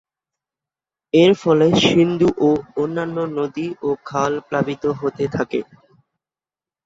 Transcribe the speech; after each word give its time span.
এর 1.13 1.31
ফলে 1.41 1.67
সিন্ধু 1.83 2.29
ও 2.39 2.49
অন্যান্য 2.75 3.17
নদী 3.37 3.67
ও 3.81 3.89
খাল 4.05 4.33
প্লাবিত 4.47 4.83
হতে 4.99 5.25
থাকে। 5.35 5.59